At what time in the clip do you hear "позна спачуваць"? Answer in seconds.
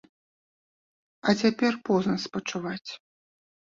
1.91-2.91